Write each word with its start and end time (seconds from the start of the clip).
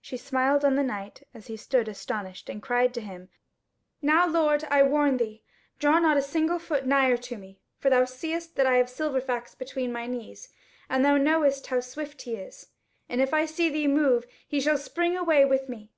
She 0.00 0.16
smiled 0.16 0.64
on 0.64 0.76
the 0.76 0.84
knight 0.84 1.24
as 1.34 1.48
he 1.48 1.56
stood 1.56 1.88
astonished, 1.88 2.48
and 2.48 2.62
cried 2.62 2.94
to 2.94 3.00
him; 3.00 3.30
"Now, 4.00 4.28
lord, 4.28 4.62
I 4.70 4.84
warn 4.84 5.16
thee, 5.16 5.42
draw 5.80 5.98
not 5.98 6.16
a 6.16 6.22
single 6.22 6.60
foot 6.60 6.86
nigher 6.86 7.16
to 7.16 7.36
me; 7.36 7.58
for 7.80 7.90
thou 7.90 8.04
seest 8.04 8.54
that 8.54 8.64
I 8.66 8.76
have 8.76 8.86
Silverfax 8.86 9.56
between 9.58 9.92
my 9.92 10.06
knees, 10.06 10.48
and 10.88 11.04
thou 11.04 11.16
knowest 11.16 11.66
how 11.66 11.80
swift 11.80 12.22
he 12.22 12.36
is, 12.36 12.68
and 13.08 13.20
if 13.20 13.34
I 13.34 13.44
see 13.44 13.70
thee 13.70 13.88
move, 13.88 14.24
he 14.46 14.60
shall 14.60 14.78
spring 14.78 15.16
away 15.16 15.44
with 15.44 15.68
me. 15.68 15.90